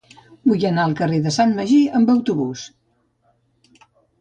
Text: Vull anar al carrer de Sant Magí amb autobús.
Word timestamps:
Vull 0.51 0.63
anar 0.69 0.85
al 0.87 0.95
carrer 1.01 1.19
de 1.27 1.33
Sant 1.35 1.53
Magí 1.61 1.77
amb 1.99 2.11
autobús. 2.17 2.65